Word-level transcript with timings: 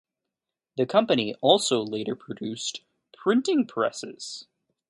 The 0.77 0.87
company 0.87 1.35
also 1.41 1.83
later 1.83 2.15
produced 2.15 2.81
printing 3.13 3.67
presses. 3.67 4.47